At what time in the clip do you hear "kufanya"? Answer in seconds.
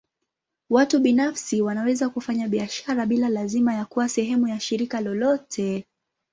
2.09-2.47